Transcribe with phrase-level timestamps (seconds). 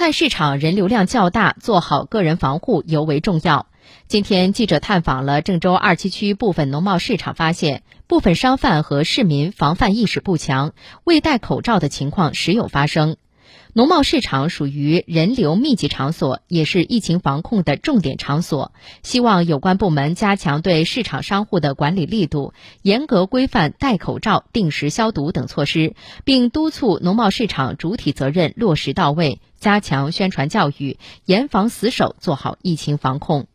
[0.00, 3.66] 菜市场人流量较大，做好个人防护尤为重要。
[4.08, 10.72] 今天，记者探访了郑州二七区部分农贸市场，发现部分商贩和市民防范意识不强，
[11.04, 13.18] 未戴口罩的情况时有发生。
[13.72, 18.72] 农贸市场属于人流密集场所，也是疫情防控的重点场所。
[19.02, 22.52] 希望有关部门加强对市场商户的管理力度，
[22.82, 33.46] 严格规范戴口罩、定时消毒等措施，并督促农贸市场主体责任落实到位，加强宣传教育，严防死守，做好疫情防控。